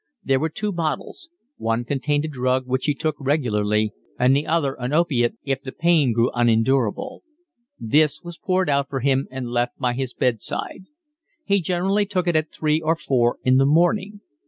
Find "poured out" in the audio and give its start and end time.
8.39-8.89